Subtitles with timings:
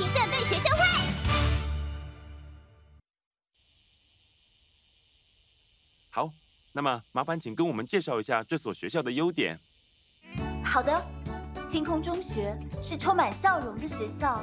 [0.00, 0.84] 活力热情社对学生会。
[6.10, 6.30] 好，
[6.72, 9.58] 那么麻烦请跟我们介绍一下这所学校的优点。
[10.64, 11.06] 好的，
[11.68, 14.42] 清空中学是充满笑容的学校，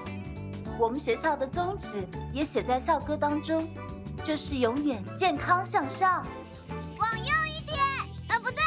[0.79, 3.67] 我们学校的宗旨也写在校歌当中，
[4.23, 6.25] 就是永远健康向上。
[6.97, 7.77] 往右一点，
[8.27, 8.61] 啊，不对，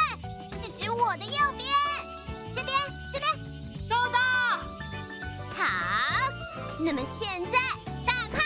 [0.57, 1.70] 是指我的右边，
[6.83, 7.59] 那么现在
[8.05, 8.41] 打开。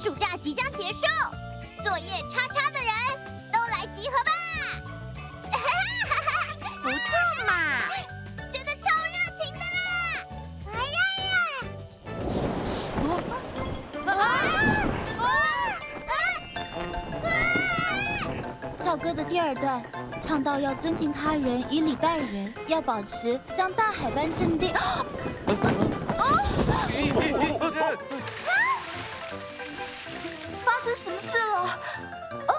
[0.00, 1.00] 暑假即将结束，
[1.84, 2.90] 作业叉叉的人
[3.52, 4.30] 都来集合吧。
[6.82, 6.98] 不错
[7.46, 7.52] 嘛，
[8.50, 9.86] 真的超热情的啦！
[10.72, 11.30] 哎呀呀！
[18.78, 19.82] 校歌的第二段
[20.22, 24.72] 唱到要尊敬他人，以礼待人，要保持像大海般镇定。
[30.64, 31.78] 发生什么事了？
[32.48, 32.54] 哦，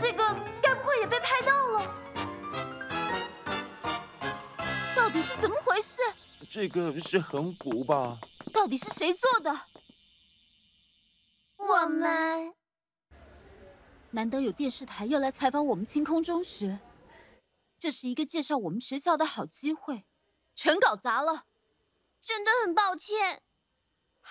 [0.00, 1.94] 这个该不会也被拍到了？
[4.94, 6.02] 到底是怎么回事？
[6.50, 8.18] 这个是横幅吧？
[8.52, 9.60] 到底是谁做的？
[11.56, 12.54] 我们
[14.10, 16.80] 难得有电视台要来采访我们清空中学，
[17.78, 20.04] 这是一个介绍我们学校的好机会，
[20.54, 21.44] 全搞砸了。
[22.22, 23.42] 真的很抱歉。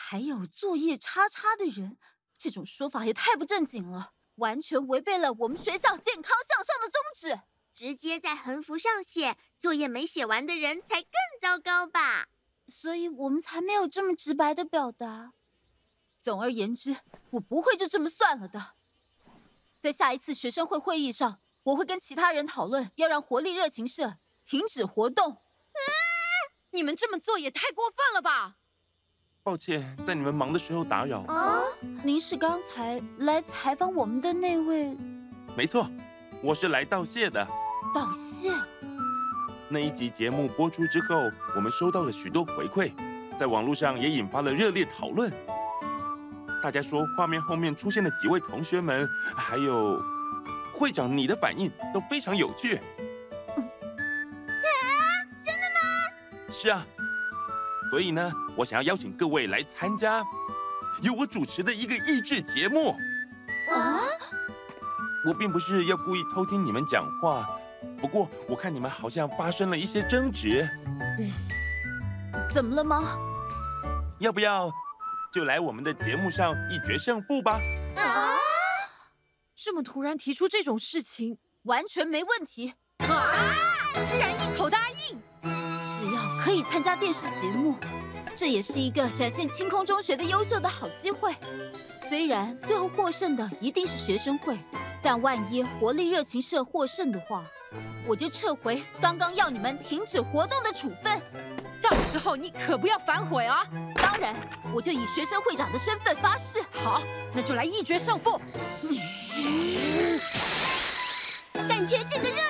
[0.01, 1.97] 还有作业叉叉的人，
[2.37, 7.43] 这种说法也太不正经了，完全违背了我们学校健康向上的宗旨。
[7.73, 12.29] 直接在横幅上写作业没写完的人才更糟糕吧？
[12.65, 15.33] 所以我们才没有这么直白的表达。
[16.19, 16.95] 总而言之，
[17.31, 18.75] 我不会就这么算了的。
[19.79, 25.41] 在下一次学生会会议上，我会跟其他人讨论，要让活力热情社停止活动。
[26.71, 28.55] 你们这么做也太过分了吧！
[29.49, 31.21] 抱歉，在你们忙的时候打扰。
[31.21, 31.63] 哦，
[32.03, 34.95] 您是刚才来采访我们的那位？
[35.57, 35.89] 没错，
[36.43, 37.43] 我是来道谢的。
[37.91, 38.51] 道谢。
[39.67, 41.15] 那一集节目播出之后，
[41.55, 42.93] 我们收到了许多回馈，
[43.35, 45.33] 在网络上也引发了热烈讨论。
[46.61, 49.99] 大家说，画面后面出现的几位同学们，还有
[50.75, 52.79] 会长你的反应都非常有趣。
[55.43, 55.81] 真的吗
[56.51, 56.85] 是啊，
[57.89, 60.23] 所以呢，我想要邀请各位来参加
[61.01, 62.91] 由我主持的一个益智节目。
[63.71, 63.99] 啊？
[65.25, 67.45] 我并不是要故意偷听你们讲话，
[67.99, 70.65] 不过我看你们好像发生了一些争执。
[71.19, 71.31] 嗯，
[72.53, 73.17] 怎么了吗？
[74.19, 74.71] 要不要
[75.33, 77.59] 就来我们的节目上一决胜负吧？
[77.97, 78.37] 啊！
[79.55, 82.73] 这么突然提出这种事情，完全没问题。
[82.99, 83.53] 啊！
[84.09, 84.98] 居然一口答应。
[86.49, 87.75] 可以参加电视节目，
[88.35, 91.31] 这也是一个展现清空中学的优秀的好机会。
[92.09, 94.57] 虽然最后获胜的一定是学生会，
[94.99, 97.43] 但万一活力热情社获胜的话，
[98.07, 101.21] 我就撤回刚刚要你们停止活动的处分。
[101.83, 103.63] 到时候你可不要反悔啊！
[103.93, 104.35] 当然，
[104.73, 106.59] 我就以学生会长的身份发誓。
[106.83, 108.41] 好，那就来一决胜负。
[111.67, 112.41] 感觉这个热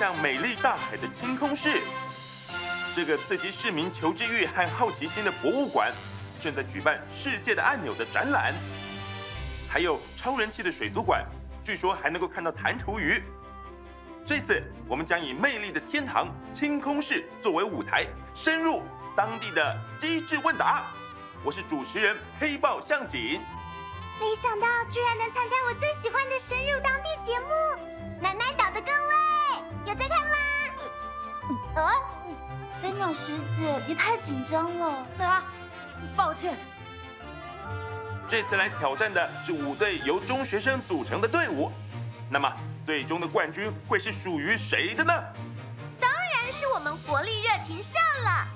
[0.00, 1.78] 向美丽大海的清空室，
[2.96, 5.92] 这个刺激市民求知欲和好奇心的博物馆，
[6.42, 8.54] 正在举办《世界的按钮》的展览。
[9.68, 11.22] 还有超人气的水族馆，
[11.62, 13.22] 据说还能够看到弹涂鱼。
[14.24, 18.82] 这次我们将以魅力的天堂清空室作为舞台，深入
[19.14, 20.82] 当地的机智问答。
[21.44, 23.38] 我是主持人黑豹向井。
[24.18, 27.48] 没想到居然能参加我最喜欢的深入当地节目。
[28.22, 29.14] 奶奶岛的各位
[33.00, 35.06] 飞鸟学姐也太紧张了。
[35.20, 35.42] 啊，
[36.14, 36.54] 抱歉。
[38.28, 41.72] 这次来挑战的是五队由中学生组成的队伍，
[42.28, 42.52] 那么
[42.84, 45.12] 最终的冠军会是属于谁的呢？
[45.98, 48.46] 当然是我们活力热情社了。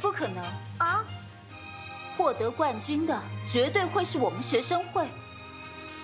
[0.00, 0.42] 不可能
[0.78, 1.04] 啊！
[2.16, 5.06] 获得冠军的绝对会是我们学生会。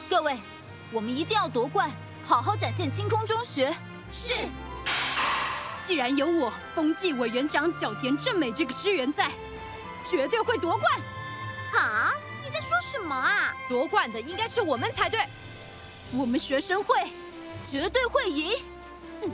[0.08, 0.38] 各位，
[0.92, 1.90] 我们一定要夺冠，
[2.24, 3.74] 好好展现清空中学。
[4.12, 4.32] 是。
[5.80, 9.30] 既然有我风纪委员长角田正美这个支援在，
[10.04, 11.00] 绝对会夺冠。
[11.74, 12.12] 啊？
[12.42, 13.54] 你在说什么啊？
[13.68, 15.20] 夺冠的应该是我们才对，
[16.12, 16.96] 我们学生会
[17.66, 18.52] 绝对会赢。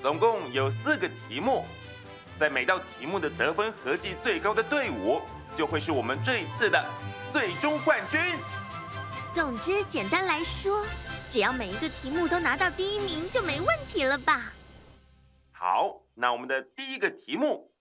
[0.00, 1.66] 总共有四个题目，
[2.38, 5.20] 在每道题目的得分合计最高的队伍，
[5.56, 6.84] 就会是我们这一次的
[7.32, 8.20] 最终冠军。
[9.34, 10.86] 总之，简单来说，
[11.34, 14.52] 只要每一个题目都拿到第一名，就没问题了吧？
[15.50, 17.74] 好，那我们的第一个题目。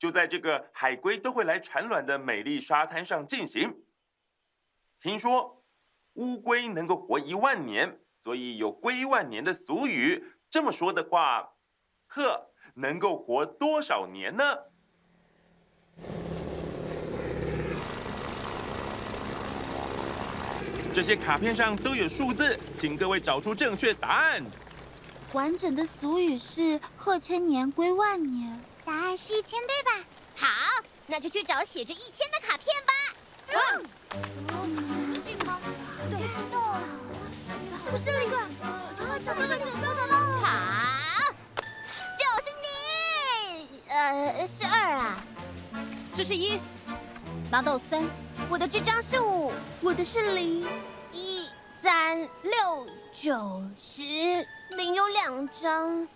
[0.00, 3.72] 就在这个海龟都会来产卵的美丽沙滩上进行。
[5.00, 5.64] 听说
[6.14, 10.32] 乌龟能够活一万年，所以有“龟万年”的俗语。
[10.50, 11.52] 这么说的话，
[12.08, 14.42] 鹤能够活多少年呢？
[20.98, 24.44] 这些卡片上都有数字，请各位找出正确答案。
[25.32, 28.60] 完整的俗语是“贺千年，归万年”。
[28.84, 29.92] 答案是一千，对吧？
[30.34, 30.48] 好，
[31.06, 32.92] 那就去找写着一千的卡片吧。
[33.46, 33.86] 嗯？
[36.10, 36.18] 对，
[37.80, 38.36] 是不是那个？
[38.36, 40.14] 啊，找到了，找到了！
[40.42, 41.32] 好，
[42.18, 42.66] 就是你。
[43.88, 45.22] 呃，是二啊。
[46.12, 46.58] 这是一，
[47.52, 48.02] 拿到三。
[48.50, 49.52] 我的这张是五，
[49.82, 50.66] 我的是零。
[51.12, 51.46] 一、
[51.82, 54.02] 三、六、九、十，
[54.70, 56.08] 零有两张。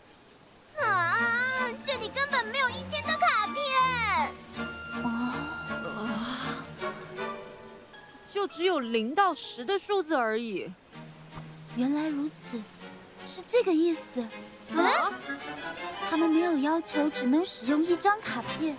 [0.80, 1.68] 啊！
[1.84, 4.32] 这里根本没有一千个卡片。
[5.04, 6.64] 啊！
[8.30, 10.72] 就只有零到十的数字而已。
[11.76, 12.58] 原来如此，
[13.26, 14.22] 是这个意思。
[14.74, 15.12] 啊？
[16.08, 18.74] 他们没有要求只能使用一张卡片。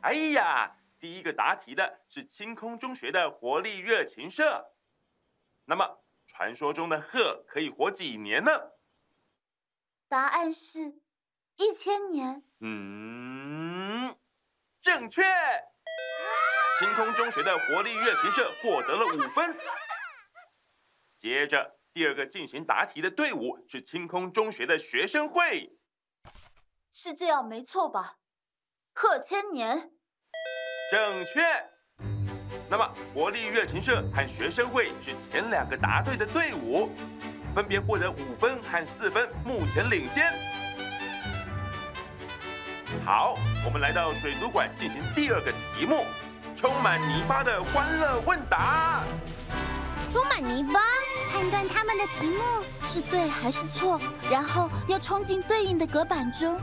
[0.00, 0.70] 哎呀，
[1.04, 4.72] 第一个答题的是清空中学的活力热情社。
[5.66, 8.50] 那么，传说中的鹤可以活几年呢？
[10.08, 10.94] 答案是，
[11.56, 12.42] 一千年。
[12.60, 14.16] 嗯，
[14.80, 15.22] 正确。
[16.78, 19.54] 清空中学的活力热情社获得了五分。
[21.18, 25.76] 接着，第二个进行答题的队伍是清空中学的学生会。
[26.94, 28.16] 是这样，没错吧？
[28.94, 29.93] 鹤千年。
[30.90, 31.42] 正确。
[32.68, 36.90] 那么，活力热情社和学生会是前两个答对的队伍。
[37.54, 40.32] 分别获得五分和四分，目前领先。
[43.04, 46.04] 好，我们来到水族馆进行第二个题目，
[46.56, 49.04] 充满泥巴的欢乐问答。
[50.10, 50.80] 充满泥巴，
[51.32, 52.42] 判断他们的题目
[52.82, 56.58] 是对还是错，然后要冲进对应的隔板中。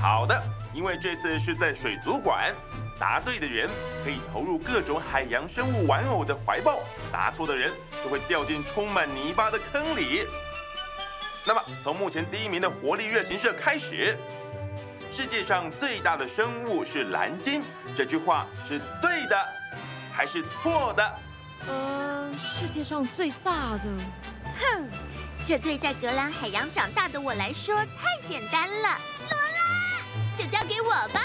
[0.00, 0.40] 好的，
[0.74, 2.52] 因为这次是在水族馆。
[3.00, 3.68] 答对的人
[4.04, 6.78] 可以投入各种海洋生物玩偶的怀抱，
[7.10, 7.72] 答错的人
[8.04, 10.24] 就会掉进充满泥巴的坑里。
[11.44, 14.16] 那么，从目前第一名的活力热情社开始，
[15.12, 17.60] 世界上最大的生物是蓝鲸，
[17.96, 19.36] 这句话是对的
[20.14, 21.18] 还是错的？
[21.66, 23.84] 呃，世界上最大的，
[24.60, 24.88] 哼，
[25.44, 29.00] 这对在格兰海洋长大的我来说太简单了。
[30.36, 31.20] 就交给我吧。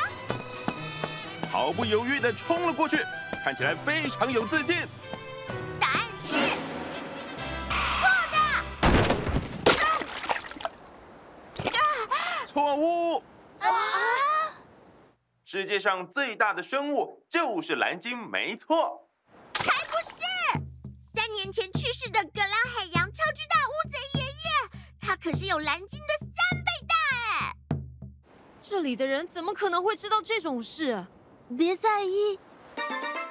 [1.51, 3.03] 毫不犹豫地冲了过去，
[3.43, 4.75] 看起来非常有自信。
[5.79, 6.35] 答案是
[7.97, 8.07] 错
[11.63, 11.67] 的。
[12.45, 13.23] 错误。
[13.59, 13.67] 啊！
[15.45, 19.09] 世界上最大的生物就是蓝鲸，没错。
[19.53, 20.11] 才不是！
[21.15, 24.29] 三年前去世的格拉海洋超巨大乌贼爷爷，
[24.99, 26.26] 他可是有蓝鲸的。
[28.69, 31.05] 这里的人怎么可能会知道这种事？
[31.57, 32.37] 别在意。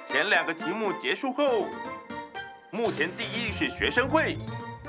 [0.09, 1.67] 前两个题目结束后，
[2.71, 4.39] 目前第一是学生会，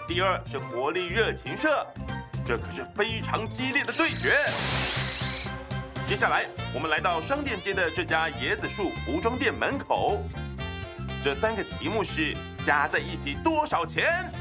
[0.08, 1.86] 第二是活力热情社，
[2.46, 4.46] 这可是非常激烈的对决。
[6.06, 10.18] 接下来，我们来到商店街的这家椰子树服装店门口。
[11.22, 14.32] 这三个题目是加在一起多少钱？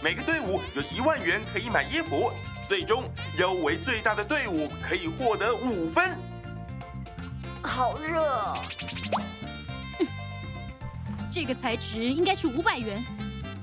[0.00, 2.30] 每个队伍有一万元可以买衣服，
[2.68, 3.02] 最终
[3.38, 6.14] 腰围最大的队伍可以获得五分。
[7.62, 8.58] 好热哦！
[11.32, 13.02] 这个材质应该是五百元，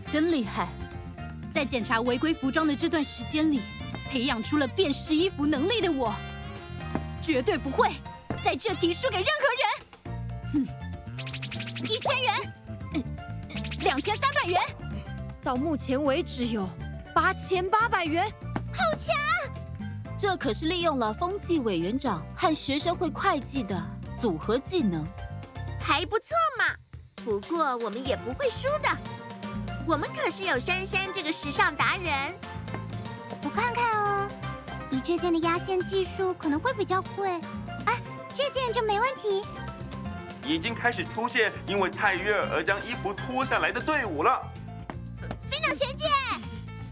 [0.07, 0.67] 真厉害！
[1.53, 3.61] 在检查违规服装的这段时间里，
[4.09, 6.13] 培养出了辨识衣服能力的我，
[7.21, 7.89] 绝对不会
[8.43, 10.65] 在这题输给任何人。
[10.65, 12.33] 哼，一千元，
[13.81, 14.59] 两千三百元，
[15.43, 16.67] 到目前为止有
[17.13, 18.25] 八千八百元！
[20.17, 23.81] 这可是利用了风纪委员长和学生会会计的
[24.21, 25.05] 组合技能，
[25.81, 26.65] 还不错嘛。
[27.23, 28.89] 不过我们也不会输的，
[29.85, 32.33] 我们可是有珊珊这个时尚达人。
[33.43, 34.29] 我看看哦，
[34.89, 37.29] 你这件的压线技术可能会比较贵，
[37.85, 37.93] 啊，
[38.33, 39.43] 这件就没问题。
[40.47, 44.41] 已经开始出现因为太热而将衣服脱下来的队伍了。
[45.49, 46.05] 飞鸟学姐，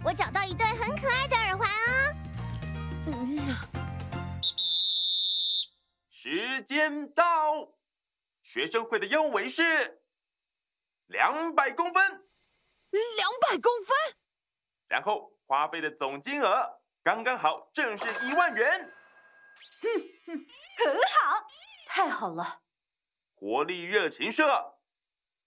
[0.03, 1.32] 我找到一对很可爱的
[6.63, 7.67] 时间到，
[8.41, 10.01] 学生会的优围是
[11.07, 12.01] 两百公分，
[13.17, 13.97] 两百公分，
[14.87, 16.65] 然后花费的总金额
[17.03, 18.89] 刚刚好，正是一万元。
[19.81, 19.89] 哼
[20.25, 20.45] 哼，
[20.85, 21.45] 很好，
[21.85, 22.61] 太好了。
[23.35, 24.73] 活力热情社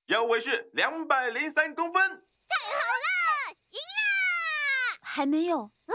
[0.09, 4.99] 腰围是两百零三公分，太好了，赢了！
[5.03, 5.95] 还没有，嗯，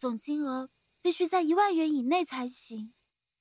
[0.00, 0.68] 总金额
[1.00, 2.92] 必须在一万元以内才行。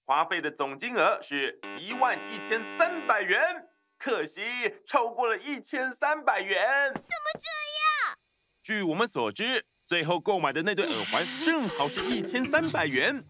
[0.07, 3.65] 花费的总金额是一万一千三百元，
[3.97, 4.43] 可惜
[4.88, 6.93] 超过了一千三百元。
[6.93, 7.39] 怎么这
[7.81, 8.15] 样？
[8.63, 13.15] 据我们所知，最后购买的那对耳环正好是一千三百元。
[13.15, 13.17] 啊？
[13.17, 13.21] 为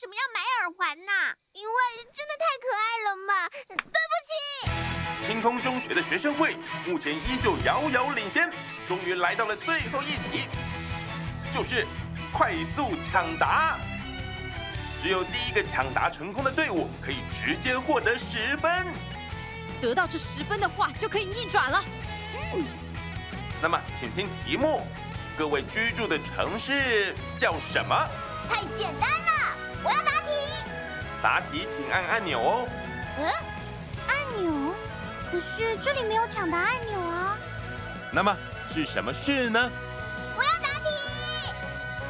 [0.00, 1.12] 什么要买耳环呢？
[1.52, 1.74] 因为
[2.14, 3.46] 真的太可爱了嘛。
[3.68, 3.82] 对不
[4.24, 4.32] 起。
[5.26, 8.50] 青空中学的学生会目前依旧遥遥领先，
[8.88, 10.48] 终于来到了最后一题，
[11.52, 11.86] 就是
[12.32, 13.78] 快速抢答。
[15.02, 18.86] 只有第一个抢答成功的队伍可以直接获得十分，
[19.80, 21.82] 得到这十分的话就可以逆转了。
[22.34, 22.64] 嗯，
[23.62, 24.82] 那么请听题目：
[25.38, 28.08] 各位居住的城市叫什么？
[28.48, 30.30] 太简单了，我要答题。
[31.22, 32.68] 答题请按按钮哦。
[33.18, 33.30] 嗯，
[34.08, 34.74] 按钮？
[35.30, 37.36] 可是这里没有抢答按钮啊。
[38.12, 38.36] 那么
[38.72, 39.70] 是什么事呢？
[40.36, 40.88] 我要答题。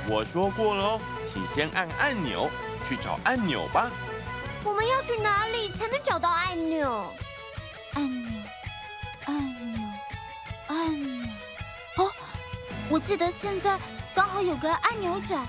[0.08, 2.50] 我说过了哦，请先按按钮。
[2.88, 3.90] 去找按钮吧。
[4.62, 7.12] 我们要去哪里才能找到按钮？
[7.94, 8.42] 按钮，
[9.24, 9.36] 按
[9.72, 9.88] 钮，
[10.68, 11.28] 按钮。
[11.96, 12.12] 哦，
[12.88, 13.78] 我记得现在
[14.14, 15.46] 刚好有个按钮展。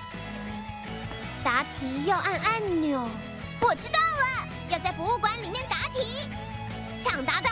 [1.44, 3.08] 答题要按按钮。
[3.62, 6.30] 我知道了，要在博物馆里面答题。
[7.04, 7.47] 抢答的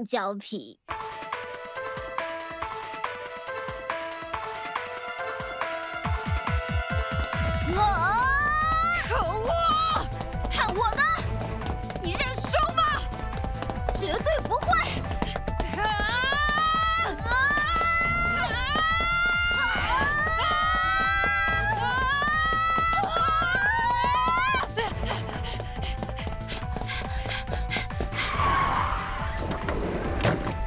[0.00, 0.78] 橡胶皮。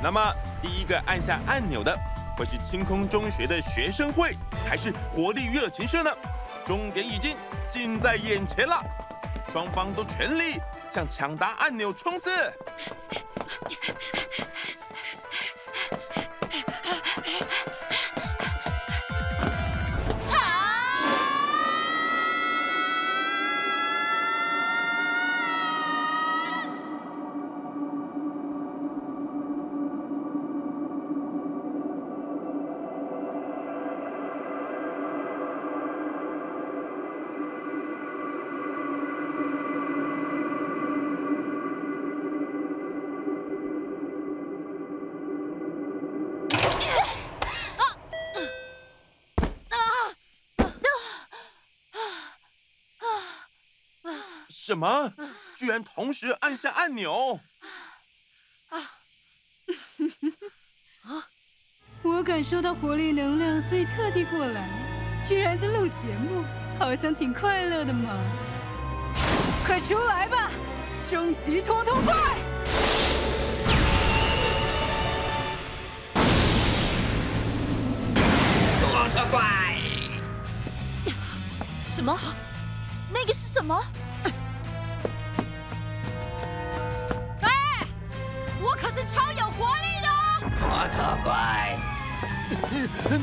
[0.04, 1.98] 那么，第一个按下按钮的
[2.38, 4.36] 会是清空中学的学生会，
[4.68, 6.12] 还是活力热情社呢？
[6.66, 7.38] 终点已经
[7.70, 8.84] 近在眼前了，
[9.50, 10.60] 双方都全力
[10.92, 12.30] 向抢答按钮冲刺。
[54.54, 55.14] 什么？
[55.58, 57.40] 居然同时按下按钮！
[58.70, 58.78] 啊！
[61.04, 61.28] 啊！
[62.04, 64.70] 我感受到活力能量，所以特地过来。
[65.24, 66.44] 居然在录节目，
[66.78, 68.16] 好像挺快乐的嘛！
[69.66, 70.52] 快出来吧，
[71.08, 72.14] 终极拖拖怪！
[78.82, 79.78] 拖拖怪！
[81.88, 82.18] 什么？
[83.12, 83.80] 那个是什么？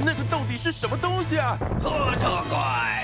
[0.05, 1.57] 那个到底是什么东西啊？
[1.81, 3.00] 拖拖怪。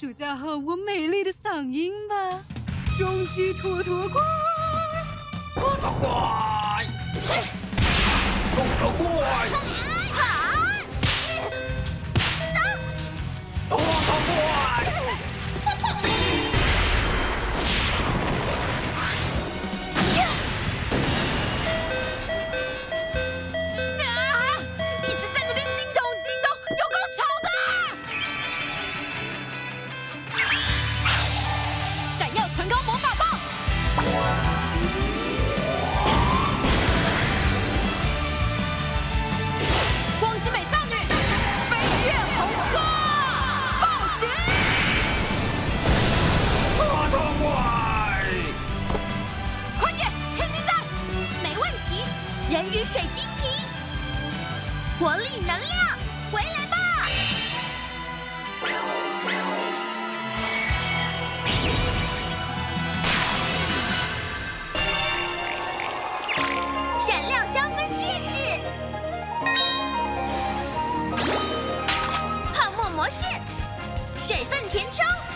[0.00, 2.14] 暑假后我美丽的嗓音吧。
[2.96, 4.22] 终极拖拖怪，
[5.56, 6.86] 拖拖怪，
[8.54, 9.48] 拖拖怪，
[67.54, 68.60] 香氛戒指
[72.54, 73.24] 泡沫模式
[74.26, 75.27] 水分填充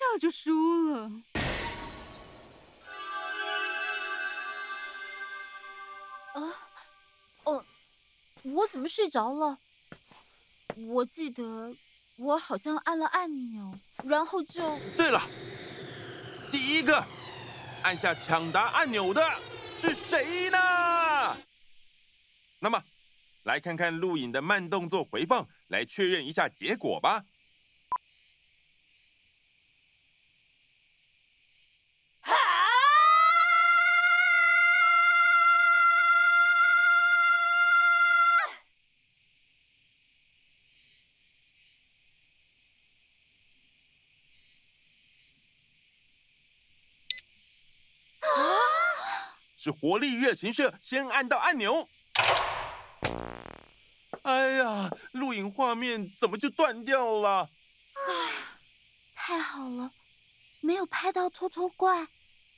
[0.00, 1.10] 下就输了。
[6.32, 6.40] 啊，
[7.44, 7.62] 哦，
[8.44, 9.58] 我怎么睡着了？
[10.88, 11.74] 我记得
[12.16, 14.78] 我好像按了按钮，然后就……
[14.96, 15.20] 对了，
[16.50, 17.04] 第一个
[17.82, 19.22] 按下抢答按钮的
[19.78, 21.36] 是谁呢？
[22.58, 22.82] 那么，
[23.42, 27.26] 来看看录影的慢动作回放，来确认一下结果吧。
[49.62, 51.86] 是活力热情社先按到按钮。
[54.22, 57.50] 哎呀，录影画面怎么就断掉了？
[57.92, 58.32] 唉，
[59.14, 59.92] 太好了，
[60.62, 62.08] 没有拍到拖拖怪。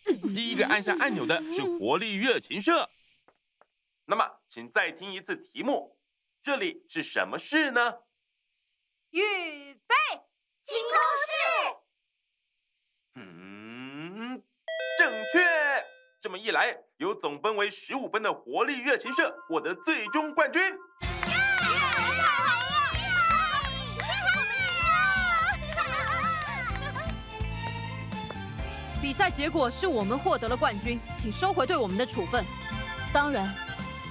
[0.05, 2.89] 第一个按下按钮的是活力热情社。
[4.05, 5.99] 那么，请再听一次题目，
[6.41, 7.95] 这里是什么事呢？
[9.11, 9.21] 预
[9.75, 9.95] 备，
[10.63, 11.33] 清空市。
[13.17, 14.41] 嗯，
[15.01, 15.62] 正确。
[16.23, 20.63] 这么一来，由总分为十五分的活力热情社获得最终冠军。
[29.01, 32.45] 比赛结果是我们获得了冠军，请收回对我们的处分。
[33.13, 33.53] 当然，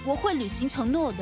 [0.05, 1.19] 我会履行承诺的。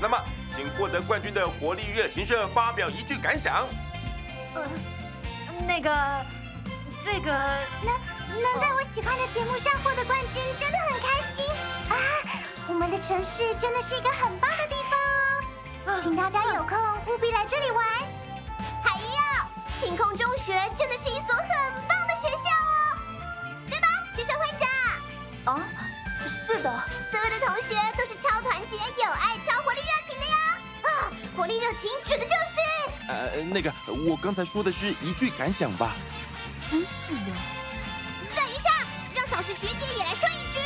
[0.00, 0.18] 那么，
[0.56, 3.68] 请获得冠军的活力热情社发表一句感想。
[4.52, 4.68] 呃，
[5.64, 5.90] 那个，
[7.04, 7.32] 这个，
[7.82, 11.44] 能能在我喜欢的节目上获得冠军，真的很开心
[11.88, 11.96] 啊！
[12.68, 17.84] 我们的城市真的是一个很棒的地方哦，请大家有空务必来这里玩。
[18.82, 19.08] 还有，
[19.80, 21.46] 晴空中学真的是一所很
[21.88, 22.98] 棒的学校哦，
[23.68, 25.54] 对吧，学生会长？
[25.54, 25.64] 啊，
[26.26, 30.36] 是的，所有的同学都是超团结、有爱、超活力、热情的呀！
[30.82, 30.88] 啊，
[31.36, 32.45] 活力热情指的就是……
[33.08, 33.72] 呃，那个，
[34.08, 35.94] 我刚才说的是一句感想吧？
[36.60, 37.20] 真是的。
[38.34, 38.70] 等一下，
[39.14, 40.58] 让小石学姐也来说一句。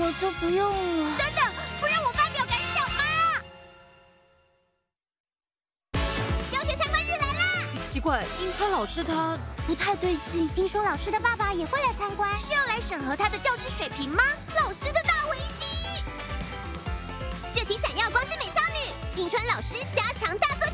[0.00, 0.72] 我就不用
[1.04, 1.18] 了。
[1.18, 1.44] 等等，
[1.80, 3.04] 不让我发表感想吗？
[6.50, 7.68] 教学参观日来啦！
[7.78, 10.48] 奇怪，英川老师他不太对劲。
[10.48, 14.22] 听说老师的爸爸也会来参观，是要来审核他的教师水平吗？
[14.56, 15.66] 老师的大危机！
[17.54, 20.71] 热情闪耀光之美少女，英川老师加强大作战。